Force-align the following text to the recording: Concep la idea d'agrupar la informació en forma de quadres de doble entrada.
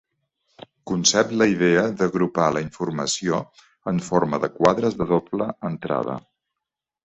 Concep 0.91 1.33
la 1.41 1.47
idea 1.51 1.83
d'agrupar 1.99 2.47
la 2.57 2.65
informació 2.67 3.43
en 3.95 4.03
forma 4.09 4.43
de 4.47 4.53
quadres 4.57 5.01
de 5.03 5.11
doble 5.15 5.53
entrada. 5.75 6.21